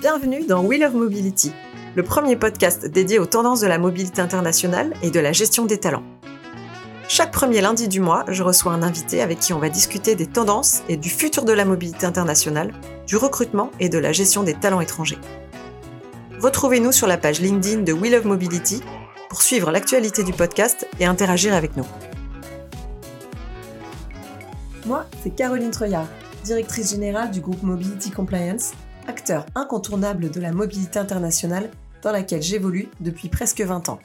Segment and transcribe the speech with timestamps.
[0.00, 1.52] Bienvenue dans Wheel of Mobility,
[1.94, 5.78] le premier podcast dédié aux tendances de la mobilité internationale et de la gestion des
[5.78, 6.02] talents.
[7.08, 10.26] Chaque premier lundi du mois, je reçois un invité avec qui on va discuter des
[10.26, 12.74] tendances et du futur de la mobilité internationale,
[13.06, 15.18] du recrutement et de la gestion des talents étrangers.
[16.40, 18.82] Retrouvez-nous sur la page LinkedIn de Wheel of Mobility
[19.30, 21.86] pour suivre l'actualité du podcast et interagir avec nous.
[24.86, 26.06] Moi, c'est Caroline Troyard,
[26.44, 28.70] directrice générale du groupe Mobility Compliance,
[29.08, 31.72] acteur incontournable de la mobilité internationale
[32.02, 33.98] dans laquelle j'évolue depuis presque 20 ans.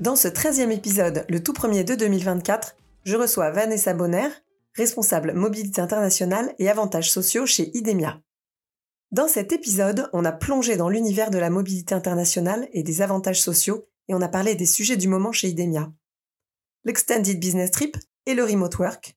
[0.00, 4.28] Dans ce 13e épisode, le tout premier de 2024, je reçois Vanessa Bonner,
[4.74, 8.20] responsable mobilité internationale et avantages sociaux chez IDEMIA.
[9.12, 13.40] Dans cet épisode, on a plongé dans l'univers de la mobilité internationale et des avantages
[13.40, 15.90] sociaux et on a parlé des sujets du moment chez IDEMIA.
[16.84, 19.16] L'Extended Business Trip et le Remote Work,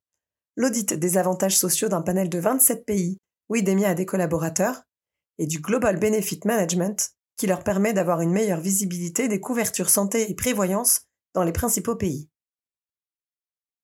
[0.55, 3.17] l'audit des avantages sociaux d'un panel de 27 pays
[3.49, 4.84] où IDEMIA a des collaborateurs,
[5.37, 10.31] et du Global Benefit Management, qui leur permet d'avoir une meilleure visibilité des couvertures santé
[10.31, 11.01] et prévoyance
[11.34, 12.29] dans les principaux pays.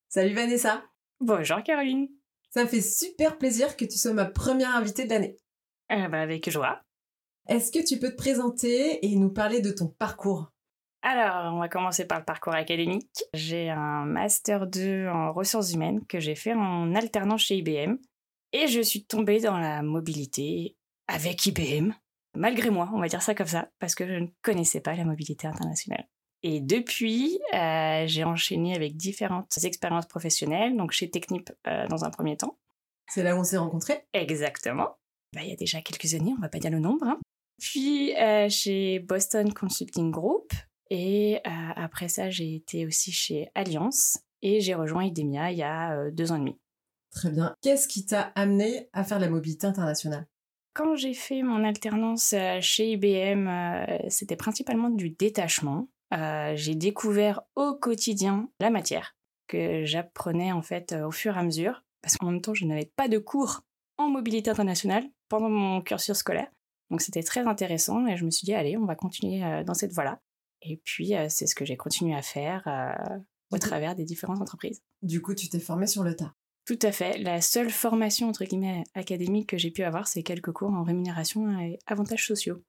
[0.10, 0.84] Salut Vanessa
[1.20, 2.08] Bonjour Caroline
[2.50, 5.38] Ça me fait super plaisir que tu sois ma première invitée de l'année.
[5.92, 6.82] Euh, bah, avec joie.
[7.48, 10.52] Est-ce que tu peux te présenter et nous parler de ton parcours?
[11.04, 13.24] Alors, on va commencer par le parcours académique.
[13.34, 17.96] J'ai un Master 2 en ressources humaines que j'ai fait en alternance chez IBM.
[18.54, 20.76] Et je suis tombée dans la mobilité
[21.08, 21.92] avec IBM,
[22.36, 25.06] malgré moi, on va dire ça comme ça, parce que je ne connaissais pas la
[25.06, 26.08] mobilité internationale.
[26.44, 32.10] Et depuis, euh, j'ai enchaîné avec différentes expériences professionnelles, donc chez Technip euh, dans un
[32.10, 32.58] premier temps.
[33.08, 34.06] C'est là où on s'est rencontrés?
[34.14, 34.98] Exactement.
[35.34, 37.06] Bah, il y a déjà quelques années, on va pas dire le nombre.
[37.06, 37.20] Hein.
[37.60, 40.52] Puis euh, chez Boston Consulting Group,
[40.92, 46.12] et après ça, j'ai été aussi chez Alliance, et j'ai rejoint IDEMIA il y a
[46.12, 46.60] deux ans et demi.
[47.12, 47.56] Très bien.
[47.62, 50.28] Qu'est-ce qui t'a amené à faire la mobilité internationale?
[50.74, 55.88] Quand j'ai fait mon alternance chez IBM, euh, c'était principalement du détachement.
[56.12, 59.16] J'ai découvert au quotidien la matière
[59.48, 62.92] que j'apprenais en fait au fur et à mesure, parce qu'en même temps, je n'avais
[62.98, 63.62] pas de cours
[63.98, 66.52] en mobilité internationale pendant mon cursus scolaire.
[66.90, 69.94] Donc c'était très intéressant et je me suis dit, allez, on va continuer dans cette
[69.94, 70.20] voie-là.
[70.62, 72.68] Et puis, c'est ce que j'ai continué à faire
[73.52, 74.82] au travers des différentes entreprises.
[75.02, 76.34] Du coup, tu t'es formé sur le tas
[76.66, 77.18] tout à fait.
[77.18, 81.60] La seule formation, entre guillemets, académique que j'ai pu avoir, c'est quelques cours en rémunération
[81.60, 82.64] et avantages sociaux.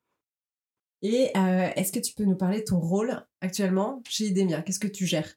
[1.02, 4.62] Et euh, est-ce que tu peux nous parler de ton rôle actuellement chez IDEMIA?
[4.62, 5.34] Qu'est-ce que tu gères?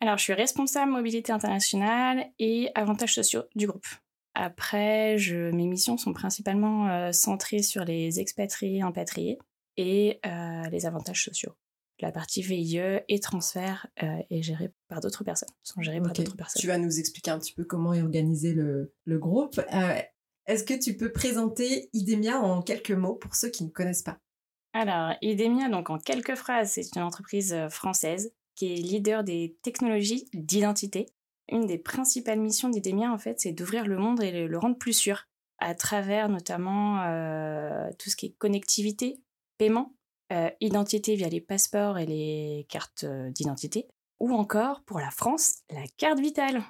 [0.00, 3.86] Alors, je suis responsable mobilité internationale et avantages sociaux du groupe.
[4.34, 9.38] Après, je, mes missions sont principalement euh, centrées sur les expatriés impatriés
[9.76, 11.54] et euh, les avantages sociaux
[12.00, 16.36] la partie VIE et transfert euh, est gérée par d'autres personnes, sont gérées par d'autres
[16.36, 16.60] personnes.
[16.60, 19.60] Tu vas nous expliquer un petit peu comment est organisé le, groupe.
[19.72, 20.00] Euh,
[20.46, 24.18] est-ce que tu peux présenter IDEMIA en quelques mots pour ceux qui ne connaissent pas?
[24.72, 29.56] Alors, IDEMIA, donc en quelques phrases, c'est une entreprise euh, française qui est leader des
[29.62, 31.06] technologies d'identité.
[31.50, 34.92] Une des principales missions d'IDEMIA, en fait, c'est d'ouvrir le monde et le, rendre plus
[34.92, 35.26] sûr
[35.58, 36.98] à travers notamment
[37.98, 39.20] tout ce qui est connectivité,
[39.58, 39.94] paiement,
[40.32, 43.88] euh, identité via les passeports et les cartes euh, d'identité,
[44.20, 46.62] ou encore pour la France, la carte vitale.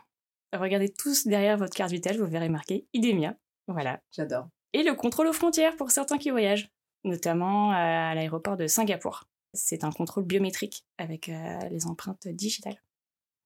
[0.53, 3.37] Regardez tous derrière votre carte vitale, vous verrez marqué IDEMIA.
[3.69, 4.01] Voilà.
[4.11, 4.49] J'adore.
[4.73, 6.69] Et le contrôle aux frontières pour certains qui voyagent,
[7.05, 9.25] notamment euh, à l'aéroport de Singapour.
[9.53, 11.31] C'est un contrôle biométrique avec
[11.71, 12.83] les empreintes digitales.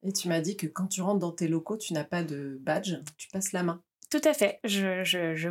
[0.03, 2.57] Et tu m'as dit que quand tu rentres dans tes locaux, tu n'as pas de
[2.63, 3.83] badge, tu passes la main.
[4.11, 4.59] Tout à fait.
[4.65, 5.51] Je, je, je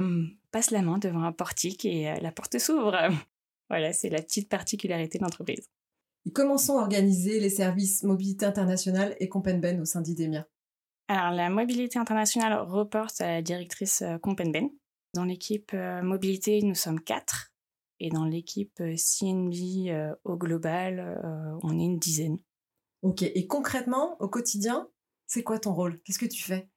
[0.50, 2.98] passe la main devant un portique et la porte s'ouvre.
[3.70, 5.70] Voilà, c'est la petite particularité de l'entreprise.
[6.34, 10.48] comment sont organisés les services mobilité internationale et Compenben au sein d'IDEMIA
[11.08, 14.70] Alors, la mobilité internationale reporte à la directrice euh, Compenben.
[15.14, 17.54] Dans l'équipe euh, mobilité, nous sommes quatre.
[18.00, 21.20] Et dans l'équipe euh, CNV au global,
[21.64, 22.38] on est une dizaine.
[23.02, 24.88] Ok, et concrètement, au quotidien,
[25.26, 26.00] c'est quoi ton rôle?
[26.04, 26.70] Qu'est-ce que tu fais?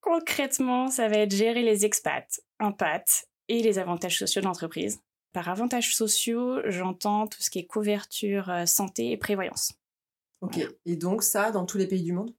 [0.00, 5.00] Concrètement, ça va être gérer les expats, impats et les avantages sociaux de l'entreprise.
[5.32, 9.74] Par avantages sociaux, j'entends tout ce qui est couverture euh, santé et prévoyance.
[10.40, 12.34] Ok, et donc ça dans tous les pays du monde?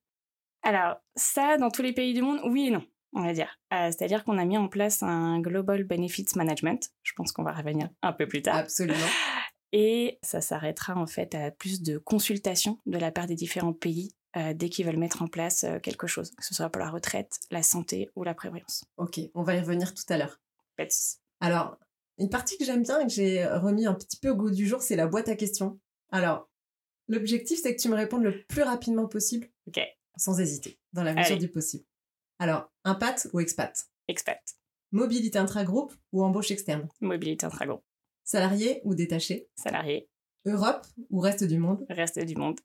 [0.64, 2.84] Alors, ça dans tous les pays du monde, oui et non,
[3.14, 3.60] on va dire.
[3.74, 6.90] Euh, c'est-à-dire qu'on a mis en place un Global Benefits Management.
[7.04, 8.56] Je pense qu'on va revenir un peu plus tard.
[8.56, 8.98] Absolument.
[9.74, 14.12] Et ça s'arrêtera en fait à plus de consultations de la part des différents pays
[14.36, 17.40] euh, dès qu'ils veulent mettre en place quelque chose, que ce soit pour la retraite,
[17.52, 18.84] la santé ou la prévoyance.
[18.98, 20.42] Ok, on va y revenir tout à l'heure.
[21.40, 21.78] Alors,
[22.22, 24.68] une partie que j'aime bien et que j'ai remis un petit peu au goût du
[24.68, 25.80] jour, c'est la boîte à questions.
[26.12, 26.50] Alors,
[27.08, 29.50] l'objectif, c'est que tu me répondes le plus rapidement possible.
[29.68, 29.80] Ok.
[30.18, 31.38] sans hésiter, dans la mesure Allez.
[31.48, 31.86] du possible.
[32.40, 33.88] Alors, impat ou expat?
[34.08, 34.40] Expat,
[34.92, 36.88] Mobilité intragroupe ou embauche externe?
[37.00, 37.84] Mobilité intragroupe,
[38.24, 39.48] Salarié ou détaché?
[39.56, 40.10] Salarié,
[40.46, 41.86] Europe ou reste du monde?
[41.90, 42.60] Reste du monde,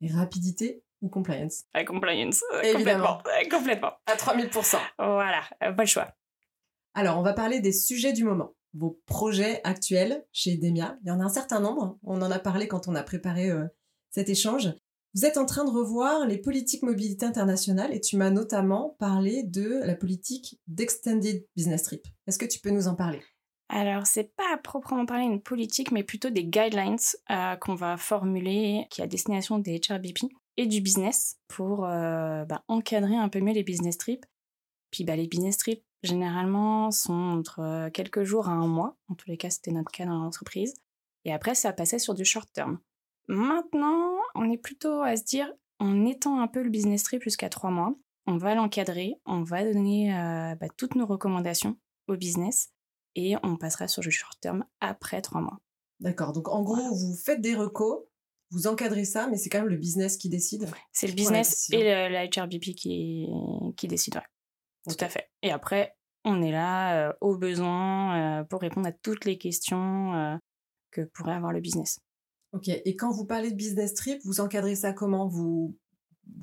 [0.00, 1.64] Et rapidité ou compliance?
[1.72, 3.18] La compliance, euh, Évidemment.
[3.18, 3.92] complètement, euh, complètement.
[4.06, 4.78] À 3000%.
[4.98, 6.12] Voilà, euh, pas le choix.
[6.94, 8.54] Alors, on va parler des sujets du moment.
[8.74, 10.98] Vos projets actuels chez Demia.
[11.02, 11.98] Il y en a un certain nombre.
[12.02, 13.66] On en a parlé quand on a préparé euh,
[14.10, 14.72] cet échange.
[15.14, 19.42] Vous êtes en train de revoir les politiques mobilité internationale et tu m'as notamment parlé
[19.42, 22.06] de la politique d'Extended Business Trip.
[22.26, 23.20] Est-ce que tu peux nous en parler?
[23.70, 26.98] Alors, c'est pas à proprement parler une politique, mais plutôt des guidelines
[27.30, 32.44] euh, qu'on va formuler qui est à destination des HRBP et du business pour euh,
[32.44, 34.24] bah, encadrer un peu mieux les business trips.
[34.90, 38.96] Puis bah, les business trips, généralement, sont entre euh, quelques jours à un mois.
[39.08, 40.74] En tous les cas, c'était notre cas dans l'entreprise.
[41.24, 42.78] Et après, ça passait sur du short term.
[43.26, 47.48] Maintenant, on est plutôt à se dire, en étend un peu le business trip jusqu'à
[47.48, 47.94] trois mois,
[48.26, 51.76] on va l'encadrer, on va donner euh, bah, toutes nos recommandations
[52.08, 52.70] au business
[53.14, 55.58] et on passera sur du short term après trois mois.
[56.00, 56.32] D'accord.
[56.32, 58.04] Donc, en gros, vous faites des recos,
[58.50, 60.68] vous encadrez ça, mais c'est quand même le business qui décide.
[60.92, 63.28] C'est le business et le- la HRBP qui,
[63.76, 64.14] qui décide.
[64.16, 64.22] ouais.
[64.88, 65.30] Tout à fait.
[65.42, 65.94] Et après,
[66.24, 70.36] on est là euh, au besoin euh, pour répondre à toutes les questions euh,
[70.90, 71.98] que pourrait avoir le business.
[72.52, 72.68] Ok.
[72.68, 75.26] Et quand vous parlez de business trip, vous encadrez ça comment?
[75.26, 75.76] Vous,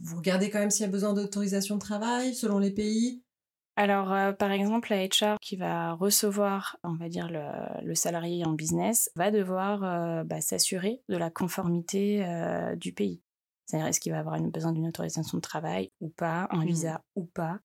[0.04, 3.24] vous regardez quand même s'il y a besoin d'autorisation de travail selon les pays?
[3.78, 8.54] Alors, par exemple, la HR qui va recevoir, on va dire, le, le salarié en
[8.54, 12.26] business, va devoir bah, s'assurer de la conformité
[12.78, 13.22] du pays.
[13.66, 16.68] C'est-à-dire, est-ce qu'il va avoir une- besoin d'une autorisation de travail ou pas, un Mhm.
[16.68, 17.60] visa ou pas.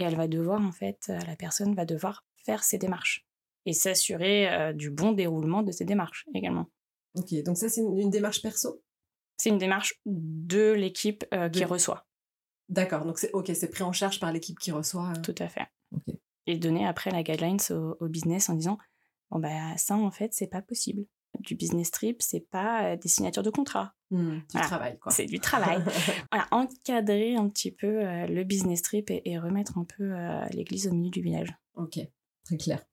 [0.00, 3.26] Et elle va devoir, en fait, euh, la personne va devoir faire ses démarches
[3.66, 6.66] et s'assurer euh, du bon déroulement de ses démarches également.
[7.14, 7.34] Ok.
[7.44, 8.82] Donc, ça, c'est une, une démarche perso?
[9.36, 12.06] C'est une démarche de l'équipe euh, qui De- reçoit,
[12.68, 13.04] D'accord.
[13.04, 15.10] Donc, c'est ok, c'est pris en charge par l'équipe qui reçoit.
[15.16, 15.66] euh, tout à fait.
[16.46, 18.78] Et donner après la guidelines au, au business en disant
[19.30, 21.04] bon bah ça en fait c'est pas possible
[21.38, 24.66] du business trip c'est pas euh, des signatures de contrat hmm, du Voilà.
[24.66, 25.12] travail, quoi.
[25.12, 25.82] c'est du travail
[26.32, 30.44] voilà encadrer un petit peu euh, le business trip et, et remettre un peu euh,
[30.52, 31.98] l'église au milieu du village Ok,
[32.44, 32.84] très clair.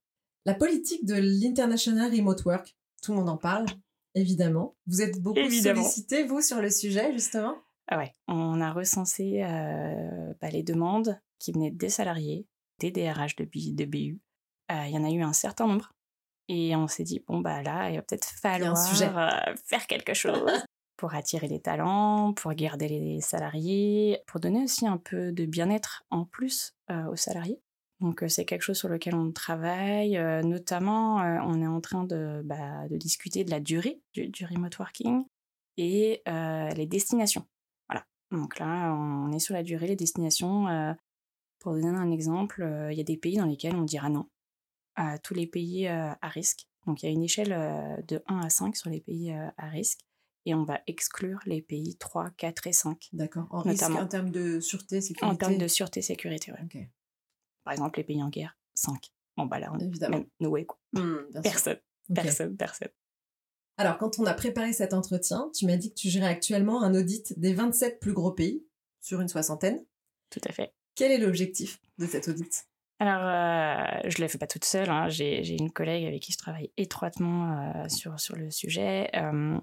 [0.46, 3.66] La politique de l'International Remote Work, tout le monde en parle,
[4.16, 4.78] évidemment.
[4.86, 5.82] Vous êtes beaucoup Évidemment.
[5.82, 7.56] sollicité, vous, sur le sujet, justement?
[7.90, 12.46] Ah ouais on a recensé euh, bah, les demandes qui venaient des salariés
[12.80, 14.22] des DRH de, B- de BU
[14.70, 15.94] il y en a eu un certain nombre
[16.48, 19.10] et on s'est dit bon bah là il va peut-être falloir sujet.
[19.10, 20.52] euh, faire quelque chose
[20.98, 26.04] pour attirer les talents, pour garder les salariés, pour donner aussi un peu de bien-être
[26.10, 27.62] en plus euh, aux salariés.
[28.00, 31.82] Donc euh, c'est quelque chose sur lequel on travaille, euh, notamment euh, on est en
[31.82, 35.26] train de, bah, de discuter de la durée du, du remote working
[35.78, 37.46] et les destinations.
[37.88, 38.04] Voilà.
[38.32, 40.66] Donc là on est sur la durée, les destinations.
[41.60, 44.28] pour donner un exemple, il y a des pays dans lesquels on dira non
[44.98, 46.68] à tous les pays à risque.
[46.86, 50.00] Donc il y a une échelle de 1 à 5 sur les pays à risque
[50.46, 53.48] et on va exclure les pays 3, 4 et 5 D'accord.
[53.50, 56.52] En risque, en termes de sûreté, sécurité en termes de sûreté sécurité.
[56.52, 56.78] Ok,
[57.64, 59.12] Par exemple, les pays en guerre, 5.
[59.36, 60.18] Bon bah là, on évidemment.
[60.18, 60.80] même no way, quoi.
[60.96, 61.42] Sûr.
[61.44, 61.80] Personne,
[62.14, 62.90] personne, personne.
[63.80, 66.96] Alors, quand on a préparé cet entretien, tu m'as dit que tu gérais actuellement un
[66.96, 68.66] audit des 27 plus gros pays,
[69.00, 69.86] sur une soixantaine.
[70.32, 70.74] Tout à fait.
[70.96, 72.68] Quel est l'objectif de cet audit?
[73.00, 74.90] Alors, euh, je ne la fais pas toute seule.
[74.90, 75.10] hein.
[75.10, 79.10] J'ai une collègue avec qui je travaille étroitement euh, sur, sur le sujet.
[79.16, 79.60] Euh,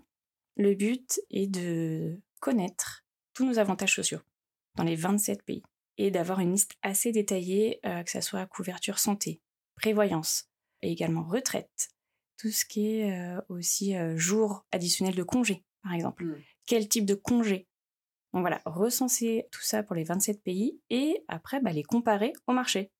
[0.56, 4.20] le but est de connaître tous nos avantages sociaux
[4.76, 5.62] dans les 27 pays
[5.98, 9.40] et d'avoir une liste assez détaillée, euh, que ce soit couverture santé,
[9.74, 10.48] prévoyance
[10.82, 11.90] et également retraite,
[12.36, 16.24] tout ce qui est aussi jours additionnels de congé, par exemple.
[16.24, 16.36] Mm.
[16.66, 17.68] Quel type de congé?
[18.32, 22.52] Donc voilà, recenser tout ça pour les 27 pays et après bah, les comparer au
[22.52, 22.90] marché.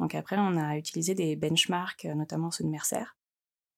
[0.00, 3.04] Donc après, on a utilisé des benchmarks, euh, notamment ceux de Mercer,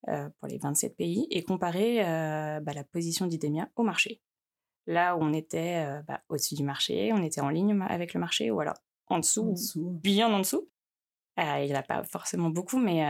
[0.09, 4.23] euh, pour les 27 pays, et comparer euh, bah, la position d'Idemia au marché.
[4.87, 8.21] Là où on était euh, bah, au-dessus du marché, on était en ligne avec le
[8.21, 8.75] marché, ou alors
[9.09, 9.91] en dessous, En ou dessous.
[10.02, 10.69] bien en dessous.
[11.38, 13.00] Il n'y en a pas forcément beaucoup, mais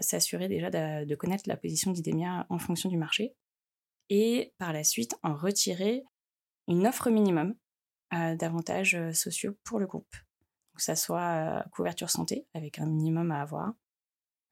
[0.00, 3.34] s'assurer déjà de, de connaître la position d'Idemia en fonction du marché.
[4.08, 6.02] Et par la suite, en retirer
[6.66, 7.54] une offre minimum
[8.10, 10.16] d'avantages sociaux pour le groupe.
[10.78, 13.74] Que ça soit couverture santé, avec un minimum à avoir,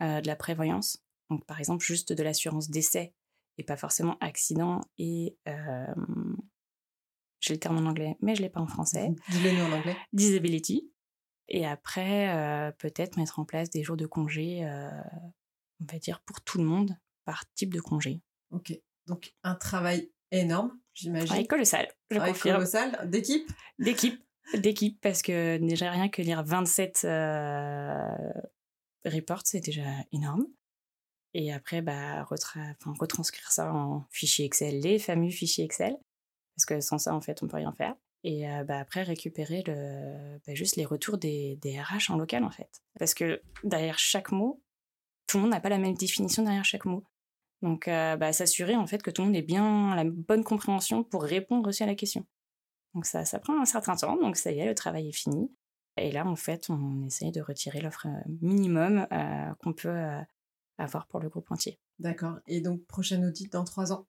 [0.01, 0.99] de la prévoyance,
[1.31, 3.15] donc par exemple juste de l'assurance décès
[3.59, 5.39] et pas forcément accident et
[7.41, 9.97] j'ai le terme en anglais mais je l'ai pas en français Dis-le nous en anglais.
[10.13, 10.91] disability
[11.49, 14.91] et après euh, peut-être mettre en place des jours de congé euh,
[15.81, 18.73] on va dire pour tout le monde par type de congé Ok.
[19.07, 21.27] Donc, un travail Énorme, j'imagine.
[21.29, 22.57] Travail colossal, je Travail confirme.
[22.57, 23.09] colossal.
[23.11, 28.09] D'équipe D'équipe, d'équipe, parce que déjà rien que lire 27 euh,
[29.05, 30.47] reports, c'est déjà énorme.
[31.35, 35.97] Et après, bah, retranscrire ça en fichier Excel, les fameux fichiers Excel,
[36.57, 37.95] parce que sans ça, en fait, on peut rien faire.
[38.25, 42.43] Et euh, bah, après, récupérer le, bah, juste les retours des, des RH en local,
[42.45, 42.83] en fait.
[42.99, 44.63] Parce que derrière chaque mot,
[45.27, 47.05] tout le monde n'a pas la même définition derrière chaque mot.
[47.63, 51.05] Donc, euh, bah, s'assurer, en fait, que tout le monde ait bien la bonne compréhension
[51.05, 52.27] pour répondre aussi à la question.
[52.97, 55.51] Donc ça, ça prend un certain temps, donc ça y est, le travail est fini.
[55.99, 60.19] Et là, en fait, on essaye de retirer l'offre euh, minimum euh, qu'on peut euh,
[60.79, 61.79] avoir pour le groupe entier.
[61.99, 62.39] D'accord.
[62.47, 64.07] Et donc, prochain audit dans trois ans?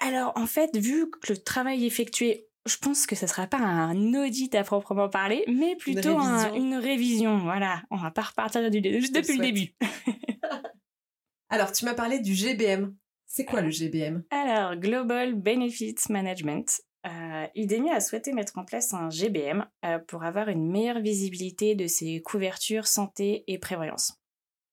[0.00, 3.46] Alors, en fait, vu que le travail est effectué, je pense que ce ne sera
[3.46, 6.54] pas un audit à proprement parler, mais plutôt révision.
[6.54, 7.38] une révision.
[7.40, 9.74] Voilà, on va pas repartir du, juste te depuis le début.
[11.50, 12.94] Alors, tu m'as parlé du GBM.
[13.26, 16.80] C'est quoi le GBM Alors, Global Benefits Management.
[17.06, 17.46] Euh,
[17.92, 22.20] a souhaité mettre en place un GBM euh, pour avoir une meilleure visibilité de ses
[22.20, 24.20] couvertures santé et prévoyance.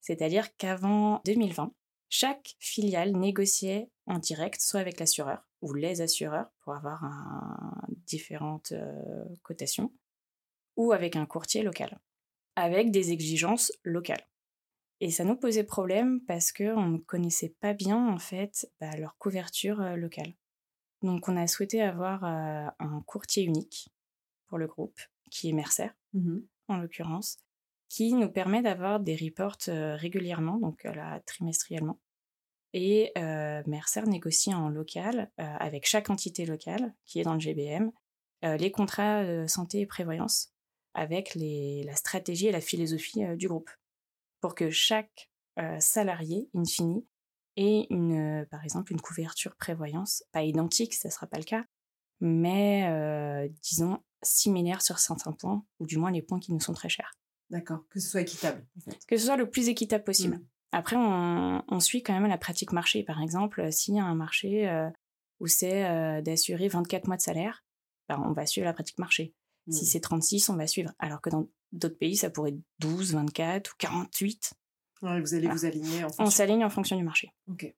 [0.02, 1.74] C'est-à-dire qu'avant 2020,
[2.10, 7.04] chaque filiale négociait en direct, soit avec l'assureur ou les assureurs pour avoir
[8.06, 9.92] différentes euh, cotations,
[10.76, 12.00] ou avec un courtier local,
[12.56, 14.26] avec des exigences locales.
[15.00, 19.18] Et ça nous posait problème parce qu'on ne connaissait pas bien en fait bah, leur
[19.18, 20.34] couverture euh, locale.
[21.02, 23.90] Donc on a souhaité avoir euh, un courtier unique
[24.48, 25.00] pour le groupe,
[25.30, 26.46] qui est Mercer Mhm.
[26.70, 27.38] en l'occurrence,
[27.90, 32.00] qui nous permet d'avoir des reports euh, régulièrement, donc là, trimestriellement.
[32.74, 37.92] Et euh, Mercer négocie en local, avec chaque entité locale qui est dans le GBM,
[38.44, 40.54] les contrats de santé et prévoyance
[40.94, 43.70] avec les- la stratégie et la philosophie du groupe.
[44.42, 45.32] Pour que chaque
[45.80, 47.02] salarié, in fine,
[47.58, 51.44] ait une, euh, par exemple une couverture prévoyance, pas identique, ça ne sera pas le
[51.44, 51.66] cas,
[52.22, 56.74] mais euh, disons similaire sur certains points, ou du moins les points qui nous sont
[56.74, 57.12] très chers.
[57.50, 57.80] D'accord.
[57.90, 58.66] Que ce soit équitable.
[58.78, 58.98] en fait.
[59.08, 60.38] Que ce soit le plus équitable possible.
[60.38, 60.46] Mm.
[60.74, 63.04] Après, on, on suit quand même la pratique marché.
[63.04, 64.90] Par exemple, euh, s'il y a un marché euh,
[65.40, 67.64] où c'est euh, d'assurer 24 mois de salaire,
[68.10, 69.34] ben, on va suivre la pratique marché.
[69.70, 69.90] Si Mhm.
[69.90, 70.92] c'est 36, on va suivre.
[71.00, 74.54] Alors que dans d'autres pays, ça pourrait être 12, 24 ou 48.
[75.02, 75.54] Ouais, vous allez Voilà.
[75.60, 76.26] vous aligner en On fonction.
[76.30, 77.32] s'aligne en fonction du marché.
[77.50, 77.74] Ok.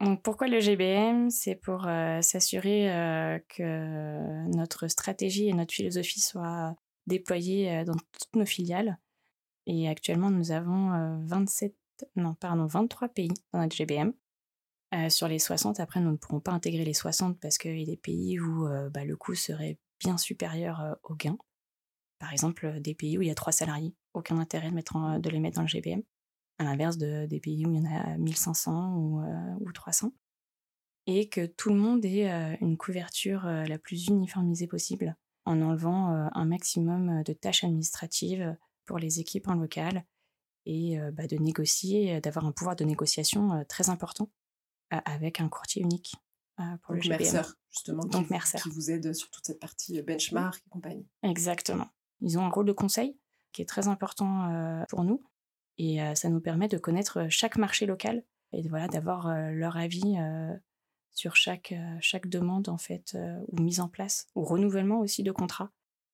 [0.00, 6.20] Donc pourquoi le GBM C'est pour euh, s'assurer euh, que notre stratégie et notre philosophie
[6.20, 8.98] soient déployées euh, dans toutes nos filiales.
[9.66, 11.74] Et actuellement, nous avons euh, 27,
[12.16, 14.12] non, pardon, 23 pays dans notre GBM.
[15.10, 17.84] Sur les 60, après, nous ne pourrons pas intégrer les 60 parce qu'il y a
[17.84, 21.36] des pays où bah, le coût serait bien supérieur au gain.
[22.18, 25.18] Par exemple, des pays où il y a trois salariés, aucun intérêt de, mettre en-
[25.18, 26.00] de les mettre dans le GBM
[26.58, 30.12] à l'inverse de, des pays où il y en a 1500 ou, euh, ou 300,
[31.06, 35.62] et que tout le monde ait euh, une couverture euh, la plus uniformisée possible, en
[35.62, 40.04] enlevant un maximum de tâches administratives pour les équipes en local,
[40.66, 44.30] et bah, de négocier, d'avoir un pouvoir de négociation très important
[44.90, 46.12] avec un courtier unique
[46.82, 47.32] pour Donc le GBM.
[47.32, 48.58] Mercer, justement, Donc qui, Mercer.
[48.62, 51.08] qui vous aide sur toute cette partie benchmark et compagnie.
[51.22, 51.88] Exactement.
[52.20, 53.18] Ils ont un rôle de conseil
[53.52, 55.24] qui est très important pour nous
[55.78, 59.76] et euh, ça nous permet de connaître chaque marché local et voilà d'avoir euh, leur
[59.76, 60.54] avis euh,
[61.12, 65.22] sur chaque euh, chaque demande en fait euh, ou mise en place ou renouvellement aussi
[65.22, 65.70] de contrats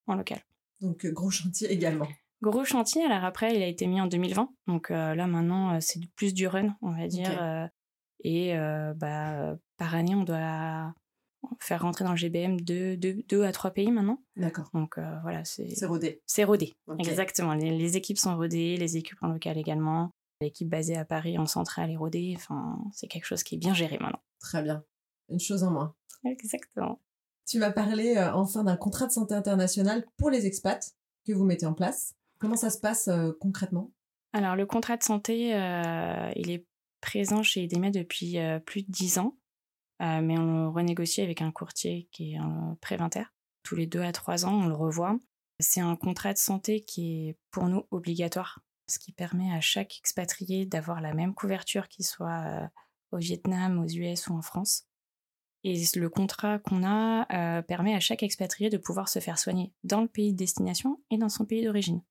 [0.06, 0.40] en local.
[0.80, 2.08] Donc, euh, gros chantier également.
[2.42, 5.78] Gros chantier, alors après il a été mis en 2020 donc euh, là maintenant euh,
[5.80, 7.66] c'est plus du run on va dire euh,
[8.20, 10.94] et euh, bah, par année on doit
[11.60, 14.70] faire rentrer dans le GBM deux, deux, deux à trois pays maintenant D'accord.
[14.74, 16.20] donc euh, voilà C'est rodé.
[16.26, 17.54] c'est rodé, exactement.
[17.54, 20.10] Les, les équipes sont rodées, les équipes en local également.
[20.40, 22.34] L'équipe basée à Paris en centrale est rodée.
[22.36, 24.20] Enfin, c'est quelque chose qui est bien géré maintenant.
[24.40, 24.84] Très bien.
[25.28, 25.94] Une chose en moins.
[26.24, 27.00] Exactement.
[27.46, 30.94] Tu m'as parlé euh, enfin d'un contrat de santé international pour les expats
[31.26, 32.14] que vous mettez en place.
[32.38, 33.90] Comment ça se passe euh, concrètement?
[34.32, 35.50] Alors, le contrat de santé,
[36.36, 36.66] il est
[37.00, 38.36] présent chez Edemia depuis
[38.66, 39.36] plus de 10 ans,
[40.00, 43.32] mais on le renégocie avec un courtier qui est un préventaire.
[43.62, 45.18] Tous les deux à trois ans, on le revoit.
[45.60, 49.98] C'est un contrat de santé qui est pour nous obligatoire, ce qui permet à chaque
[49.98, 52.66] expatrié d'avoir la même couverture, qu'il soit euh,
[53.12, 54.86] au Vietnam, aux US ou en France.
[55.62, 59.72] Et le contrat qu'on a euh, permet à chaque expatrié de pouvoir se faire soigner
[59.82, 62.02] dans le pays de destination et dans son pays d'origine.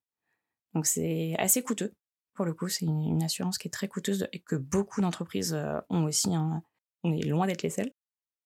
[0.74, 1.94] Donc c'est assez coûteux.
[2.34, 5.78] Pour le coup, c'est une, assurance qui est très coûteuse et que beaucoup d'entreprises euh,
[5.88, 6.34] ont aussi.
[6.34, 6.64] hein.
[7.04, 7.92] On est loin d'être les seuls.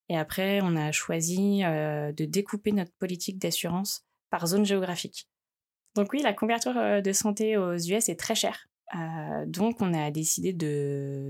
[0.08, 5.28] Et après, on a choisi euh, de découper notre politique d'assurance par zone géographique.
[5.94, 8.68] Donc oui, la couverture euh, de santé aux US est très chère
[9.46, 10.52] donc, on a décidé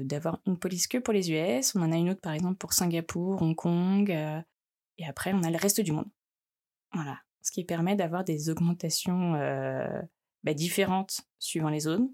[0.05, 1.75] d'avoir une police que pour les US.
[1.75, 4.11] On en a une autre, par exemple, pour Singapour, Hong Kong.
[4.11, 6.09] et après, on a le reste du monde.
[6.93, 7.19] Voilà.
[7.43, 9.33] Ce qui permet d'avoir des augmentations
[10.45, 12.11] bah, différentes suivant les zones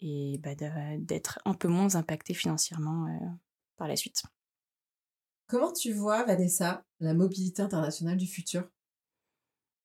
[0.00, 0.54] et bah,
[0.98, 3.06] d'être un peu moins impacté financièrement
[3.76, 4.22] par la suite.
[5.46, 8.68] Comment tu vois, Vanessa, la mobilité internationale du futur?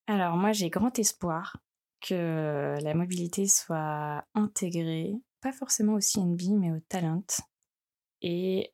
[0.08, 1.58] Alors moi, j'ai grand espoir
[2.00, 7.26] que la mobilité soit intégrée, pas forcément au CNB, mais au talent,
[8.22, 8.72] et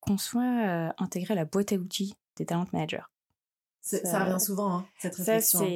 [0.00, 3.04] qu'on soit intégré à la boîte à outils des talent managers.
[3.80, 5.60] Ça, revient souvent, hein, cette réflexion.
[5.60, 5.66] Ça,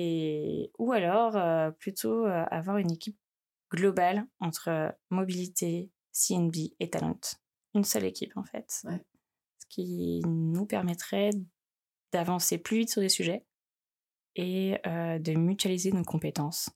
[0.78, 3.18] Ou alors, plutôt avoir une équipe
[3.70, 7.20] globale entre mobilité, CNB et talent.
[7.74, 8.70] Une seule équipe, en fait.
[8.70, 11.30] Ce qui nous permettrait
[12.12, 13.44] d'avancer plus vite sur des sujets
[14.34, 16.70] et de mutualiser nos compétences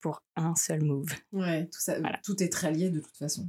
[0.00, 1.12] pour un seul move.
[1.32, 3.48] Ouais, tout, ça, tout est très lié de toute façon.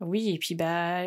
[0.00, 1.06] Oui, et puis bah,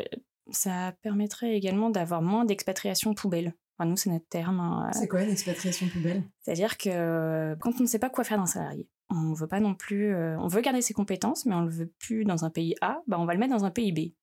[0.51, 3.53] ça permettrait également d'avoir moins d'expatriation poubelle.
[3.77, 4.59] Enfin, nous, c'est notre terme.
[4.59, 6.23] Hein, c'est quoi une expatriation poubelle?
[6.41, 9.75] C'est-à-dire que quand on ne sait pas quoi faire d'un salarié, on veut pas non
[9.75, 10.13] plus.
[10.15, 13.17] on veut garder ses compétences, mais on le veut plus dans un pays A, bah,
[13.19, 14.13] on va le mettre dans un pays B.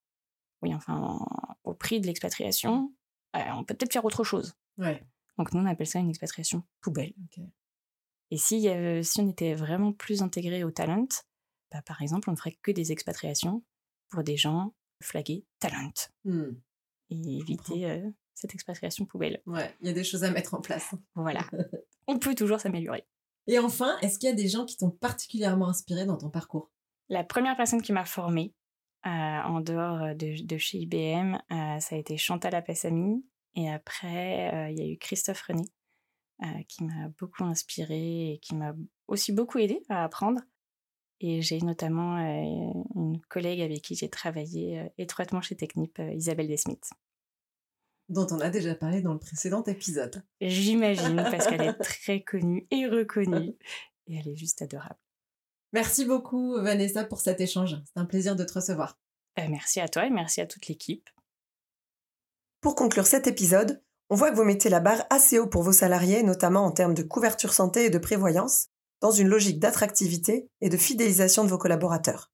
[0.62, 1.19] Oui, enfin,
[1.64, 2.92] au prix de l'expatriation,
[3.35, 4.54] on peut peut-être faire autre chose.
[4.78, 5.02] Ouais.
[5.38, 7.12] Donc nous, on appelle ça une expatriation poubelle.
[8.31, 8.69] Et si,
[9.02, 11.09] si on était vraiment plus intégré au talent,
[11.73, 13.64] bah, par exemple, on ne ferait que des expatriations
[14.11, 15.92] pour des gens flagués talent.
[16.25, 16.50] Mmh.
[17.11, 19.42] Et éviter euh, cette expatriation poubelle.
[19.47, 20.95] Ouais, il y a des choses à mettre en place.
[21.14, 21.45] Voilà.
[22.07, 23.04] on peut toujours s'améliorer.
[23.47, 26.71] Et enfin, est-ce qu'il y a des gens qui t'ont particulièrement inspiré dans ton parcours?
[27.09, 28.62] La première personne qui m'a formée euh,
[29.04, 34.71] en dehors de, de chez IBM, euh, ça a été Chantal Apessami, et après, euh,
[34.71, 35.64] il y a eu Christophe René,
[36.42, 38.75] euh, qui m'a beaucoup inspiré et qui m'a
[39.09, 40.40] aussi beaucoup aidé à apprendre.
[41.21, 46.90] Et j'ai notamment euh, une collègue avec qui j'ai travaillé étroitement chez Technip, Isabelle Desmith.
[48.09, 50.25] Dont on a déjà parlé dans le précédent épisode.
[50.40, 53.54] J'imagine, parce qu'elle est très connue et reconnue.
[54.09, 54.99] Et elle est juste adorable.
[55.73, 57.76] Merci beaucoup, Vanessa, pour cet échange.
[57.87, 58.99] C'est un plaisir de te recevoir.
[59.49, 61.08] merci à toi et merci à toute l'équipe.
[62.61, 65.73] Pour conclure cet épisode, on voit que vous mettez la barre assez haut pour vos
[65.73, 68.69] salariés, notamment en termes de couverture santé et de prévoyance,
[69.00, 72.30] dans une logique d'attractivité et de fidélisation de vos collaborateurs.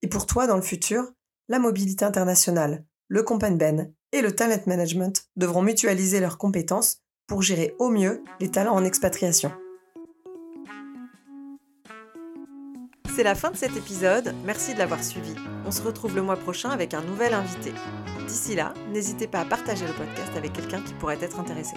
[0.00, 1.12] Et pour toi, dans le futur,
[1.48, 3.24] la mobilité internationale, le
[3.56, 8.74] Ben et le talent management devront mutualiser leurs compétences pour gérer au mieux les talents
[8.74, 9.52] en expatriation.
[13.14, 15.34] C'est la fin de cet épisode, merci de l'avoir suivi.
[15.66, 17.74] On se retrouve le mois prochain avec un nouvel invité.
[18.26, 21.76] D'ici là, n'hésitez pas à partager le podcast avec quelqu'un qui pourrait être intéressé.